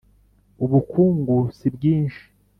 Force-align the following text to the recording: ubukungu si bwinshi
ubukungu 0.63 1.35
si 1.57 1.67
bwinshi 1.75 2.23